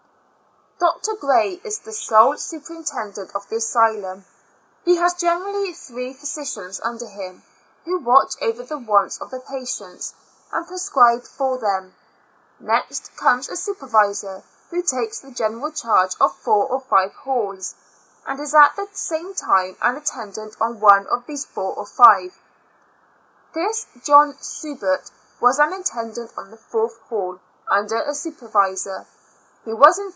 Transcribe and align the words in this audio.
Doctor 0.79 1.13
Gray 1.15 1.59
is 1.63 1.79
the 1.79 1.91
sole 1.93 2.37
superintendent 2.37 3.35
of 3.35 3.47
the 3.49 3.57
asylum.' 3.57 4.25
He 4.83 4.95
has 4.95 5.13
generally 5.13 5.73
three 5.73 6.13
physicians 6.13 6.79
under 6.81 7.07
him, 7.07 7.43
who 7.85 7.99
watch 7.99 8.33
over 8.41 8.63
the 8.63 8.79
wants 8.79 9.21
of 9.21 9.29
the 9.29 9.39
patients, 9.39 10.15
and 10.51 10.65
prescribe 10.65 11.23
for 11.23 11.59
them. 11.59 11.93
Next 12.59 13.15
comes 13.15 13.47
a 13.47 13.55
supervisor, 13.55 14.41
who 14.71 14.81
takes 14.81 15.19
the 15.19 15.29
general 15.31 15.71
charge 15.71 16.15
of 16.19 16.35
four 16.35 16.65
or 16.65 16.79
five 16.81 17.13
halls, 17.13 17.75
and 18.25 18.39
is 18.39 18.55
at 18.55 18.75
the 18.75 18.87
same 18.93 19.35
time 19.35 19.77
an 19.83 19.97
attendant 19.97 20.55
on 20.59 20.79
one 20.79 21.05
of 21.07 21.27
these 21.27 21.45
four 21.45 21.75
or 21.75 21.85
^yq. 21.85 22.31
This 23.53 23.85
John 24.03 24.35
Subert 24.41 25.11
was 25.39 25.59
an 25.59 25.73
attendant 25.73 26.31
on 26.35 26.49
the 26.49 26.57
fourth 26.57 26.97
hall, 27.01 27.39
under 27.67 27.97
a 28.01 28.15
supervisor; 28.15 29.05
he 29.63 29.73
was, 29.73 29.99
in. 29.99 30.09